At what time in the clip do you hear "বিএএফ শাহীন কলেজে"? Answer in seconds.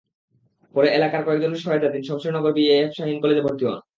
2.51-3.45